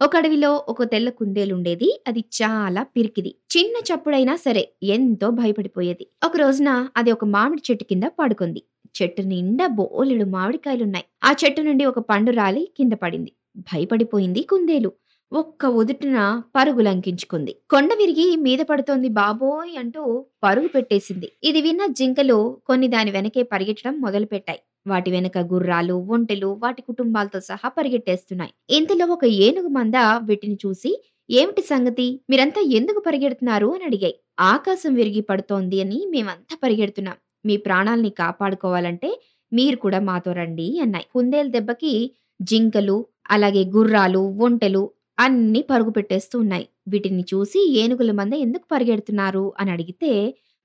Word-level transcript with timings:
ఒక 0.00 0.12
అడవిలో 0.16 0.50
ఒక 0.68 0.82
తెల్ల 0.84 1.08
కుందేలుండేది. 1.10 1.88
అది 2.08 2.20
చాలా 2.36 2.82
పిరికిది. 2.94 3.30
చిన్న 3.50 3.74
చప్పుడైనా 3.88 4.34
సరే 4.36 4.62
ఎంతో 4.90 5.26
భయపడిపోయేది. 5.30 6.04
ఒక 6.24 6.34
రోజున 6.36 6.70
అది 6.96 7.10
ఒక 7.12 7.24
మామిడి 7.30 7.62
చెట్టు 7.68 7.84
కింద 7.84 8.06
పడుకుంది. 8.18 8.60
చెట్టు 8.94 9.22
నిండా 9.24 9.66
బోలెడు 9.78 10.26
మామిడికాయలున్నాయి. 10.26 11.06
ఆ 11.24 11.32
చెట్టు 11.42 11.60
నుండి 11.60 11.84
ఒక 11.84 11.98
పండు 12.08 12.32
రాలి 12.32 12.62
కింద 12.78 12.94
పడింది. 13.02 13.30
భయపడిపోయింది 13.68 14.42
కుందేలు. 14.44 14.90
ఒక్క 15.32 15.64
ఒదుటిన 15.78 16.18
పరుగు 16.56 16.82
లంకించుకుంది. 16.82 17.52
కొండ 17.70 17.90
విరిగి 17.94 18.36
మీద 18.38 18.60
పడుతోంది 18.62 19.08
బాబోయ్! 19.18 19.72
అంటూ 19.78 20.02
పరుగు 20.42 20.68
పెట్టేసింది. 20.68 21.28
ఇది 21.44 21.60
విన్న 21.60 21.82
జింకలు 21.92 22.38
కొన్ని 22.66 22.88
దాని 22.88 23.10
వెనకే 23.10 23.42
పరిగెట్టడం 23.52 23.94
మొదలుపెట్టాయి. 24.00 24.60
వాటి 24.86 25.10
వెనుక 25.10 25.38
గుర్రాలు, 25.52 25.94
ఒంటెలు 26.08 26.58
వాటి 26.62 26.82
కుటుంబాలతో 26.82 27.40
సహా 27.40 27.68
పరిగెట్టేస్తున్నాయి. 27.68 28.52
ఇంతలో 28.70 29.06
ఒక 29.06 29.24
ఏనుగు 29.40 29.68
మంద 29.68 29.96
వీటిని 30.22 30.58
చూసి 30.66 30.90
ఏమిటి 31.30 31.62
సంగతి? 31.62 32.20
మీరంతా 32.30 32.60
ఎందుకు 32.72 33.00
పరిగెడుతున్నారు? 33.00 33.66
అని 33.74 33.84
అడిగాయి. 33.84 34.14
ఆకాశం 34.46 34.94
విరిగి 34.94 35.20
పడుతోంది 35.20 35.80
అని 35.80 36.06
మేమంతా 36.08 36.56
పరిగెడుతున్నాం. 36.62 37.16
మీ 37.46 37.56
ప్రాణాల్ని 37.56 38.10
కాపాడుకోవాలంటే 38.10 39.10
మీరు 39.52 39.76
కూడా 39.76 39.98
మాతో 40.00 40.32
రండి 40.32 40.78
అన్నాయి. 40.80 41.06
కుందేలు 41.14 41.48
దెబ్బకి 41.48 41.92
జింకలు, 42.40 42.96
అలాగే 43.30 43.64
గుర్రాలు, 43.76 44.18
ఒంటెలు 44.40 44.82
అన్ని 45.18 45.62
పరుగు 45.62 45.90
పెట్టేస్తూ 45.90 46.38
ఉన్నాయి. 46.38 46.66
వీటిని 46.88 47.24
చూసి 47.34 47.60
ఏనుగుల 47.78 48.10
మంద 48.10 48.32
ఎందుకు 48.38 48.64
పరిగెడుతున్నారు? 48.72 49.52
అని 49.60 49.70
అడిగితే 49.70 50.12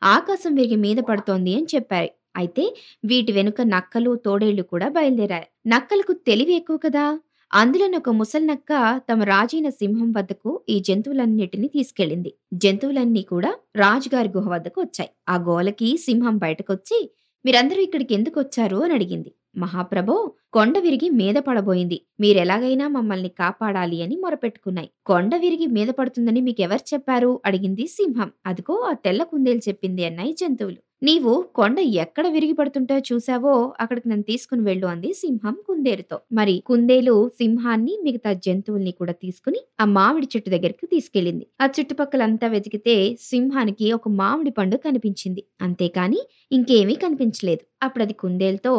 ఆకాశం 0.02 0.56
విరిగి 0.56 0.76
మీద 0.76 0.98
పడుతోంది 1.10 1.56
అని 1.56 1.68
చెప్పారు 1.76 2.10
అయితే 2.36 2.64
వీటి 3.04 3.32
వెనుక 3.32 3.60
నక్కలు, 3.70 4.12
తోడేళ్ళు 4.26 4.64
కూడా 4.68 4.88
బయలుదేరాయి. 4.90 5.46
నక్కలకు 5.68 6.14
తెలివి 6.28 6.54
ఎక్కువ 6.56 6.78
కదా! 6.80 7.06
అందులోని 7.52 7.96
ఒక 7.98 8.12
ముసలినక్క 8.20 8.72
తమ 9.10 9.24
రాజైన 9.30 9.68
సింహం 9.76 10.10
వద్దకు 10.12 10.52
ఈ 10.70 10.78
జంతువులన్నిటిని 10.88 11.68
తీసుకెళ్ళింది. 11.70 12.32
జంతువులన్నీ 12.64 13.24
కూడా 13.28 13.52
రాజుగారి 13.78 14.30
గుహ 14.36 14.48
వద్దకు 14.54 14.80
వచ్చాయి. 14.82 15.12
ఆ 15.30 15.38
గోలకి 15.48 15.90
సింహం 16.06 16.36
బయటకొచ్చి 16.38 16.98
మీరందరూ 17.46 17.80
ఇక్కడికి 17.82 18.14
ఎందుకు 18.16 18.38
వచ్చారు 18.40 18.78
అని 18.86 18.94
అడిగింది. 18.96 19.32
మహాప్రభో! 19.58 20.16
కొండ 20.54 20.76
విరిగి 20.80 21.10
మీద 21.16 21.38
పడబోయింది. 21.46 21.98
మీరెలాగైనా 22.20 22.86
మమ్మల్ని 22.96 23.32
కాపాడాలి 23.40 23.98
అని 24.06 24.16
మొరపెట్టుకున్నాయి. 24.18 24.90
కొండ 25.06 25.32
విరిగి 25.38 25.68
మీద 25.72 25.90
పడుతుందని 25.98 26.42
మీకెవరు 26.42 26.86
చెప్పారు? 26.92 27.32
అడిగింది 27.46 27.86
సింహం. 27.96 28.32
అదిగో 28.46 28.78
ఆ 28.86 28.94
తెల్ల 29.06 29.24
కుందేలు 29.32 29.64
చెప్పింది 29.68 30.04
అన్నాయి 30.06 30.34
జంతువులు. 30.38 30.80
నీవు 31.02 31.32
కొండ 31.54 31.78
ఎక్కడ 32.02 32.26
విరిగి 32.28 32.54
చూశావో 33.10 33.54
అక్కడికి 33.80 34.08
నన్ను 34.10 34.26
తీసుకుని 34.30 34.62
వెళ్ళు 34.62 34.88
అంది 34.88 35.10
సింహం 35.14 35.56
కుందేలుతో. 35.68 36.18
మరి 36.32 36.56
కుందేలు 36.62 37.16
సింహాన్ని 37.40 37.94
మిగతా 38.04 38.32
జంతువుల్ని 38.46 38.94
కూడా 38.94 39.14
తీసుకుని 39.24 39.60
ఆ 39.80 39.86
మామిడి 39.96 40.28
చెట్టు 40.34 40.50
దగ్గరికి 40.50 40.86
తీసుకెళ్ళింది. 40.88 41.46
ఆ 41.62 41.68
చుట్టుపక్కలంతా 41.76 42.48
వెతికితే 42.48 42.96
సింహానికి 43.30 43.88
ఒక 43.94 44.10
మామిడి 44.16 44.52
పండు 44.52 44.78
కనిపించింది. 44.86 45.44
అంతేకాని 45.62 46.22
ఇంకేమీ 46.52 46.96
కనిపించలేదు. 46.98 47.64
అప్పుడది 47.82 48.16
కుందేలుతో 48.16 48.74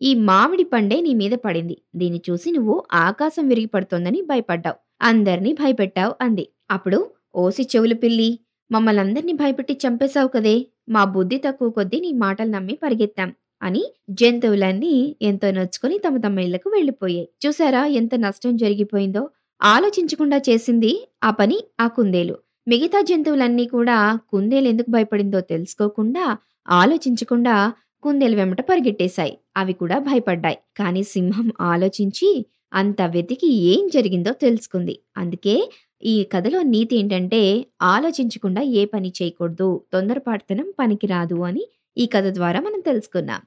ఈ 0.00 0.10
మామిడి 0.26 0.64
పండే 0.70 0.96
నీ 1.00 1.12
మీద 1.14 1.34
పడింది. 1.44 1.76
దీన్ని 1.94 2.20
చూసి 2.28 2.48
నువ్వు 2.50 2.74
ఆకాశం 3.00 3.44
విరిగి 3.48 3.70
పడుతోందని 3.74 4.20
భయపడ్డావు. 4.30 4.78
అందరినీ 5.02 5.50
భయపెట్టావు 5.54 6.12
అంది. 6.20 6.44
అప్పుడు 6.70 6.98
ఓసి 7.36 7.62
చెవులు 7.72 7.96
పిల్లి! 7.96 8.30
మమ్మల్నందర్నీ 8.70 9.32
భయపెట్టి 9.34 9.74
చంపేశావు 9.82 10.28
కదే! 10.28 10.54
మా 10.90 11.02
బుద్ధి 11.04 11.38
తక్కువ 11.38 11.68
కొద్దీ 11.70 11.98
నీ 12.00 12.12
మాటలు 12.18 12.50
నమ్మి 12.50 12.74
పరిగెత్తాం 12.82 13.30
అని 13.62 13.82
జంతువులన్నీ 14.10 14.94
ఎంతో 15.22 15.50
నొచ్చుకొని 15.50 15.96
తమ 15.98 16.16
తమ 16.16 16.38
ఇళ్ళకు 16.38 16.68
వెళ్ళిపోయాయి. 16.70 17.28
చూసారా 17.44 17.82
ఎంత 18.00 18.14
నష్టం 18.16 18.56
జరిగిపోయిందో? 18.56 19.22
ఆలోచించకుండా 19.60 20.38
చేసింది 20.48 20.92
ఆ 21.22 21.30
పని 21.30 21.58
ఆ 21.80 21.86
కుందేలు. 21.88 22.36
మిగతా 22.66 23.00
జంతువులన్నీ 23.00 23.66
కూడా 23.66 23.96
కుందేలు 24.30 24.68
ఎందుకు 24.68 24.90
భయపడిందో 24.90 25.40
తెలుసుకోకుండా, 25.52 26.24
ఆలోచించకుండా 26.70 27.54
కుందేలు 28.02 28.36
వెంబట 28.36 28.60
పరిగెట్టేశాయి. 28.70 29.34
అవి 29.56 29.72
కూడా 29.72 29.98
భయపడ్డాయి. 29.98 30.58
కానీ 30.76 31.02
సింహం 31.14 31.48
ఆలోచించి 31.64 32.30
అంత 32.72 33.00
వెతికి 33.14 33.48
ఏం 33.72 33.88
జరిగిందో 33.88 34.32
తెలుసుకుంది. 34.42 34.94
అందుకే 35.16 35.54
ఈ 36.02 36.24
కథలో 36.24 36.62
నీతి 36.62 36.96
ఏంటంటే 36.96 37.40
ఆలోచించకుండా 37.82 38.62
ఏ 38.62 38.84
పని 38.84 39.12
చేయకూడదు. 39.22 39.84
తొందరపాటుతనం 39.92 40.68
పనికిరాదు 40.78 41.38
అని 41.42 41.64
ఈ 41.96 42.06
కథ 42.06 42.26
ద్వారా 42.34 42.60
మనం 42.60 42.80
తెలుసుకున్నాం. 42.80 43.40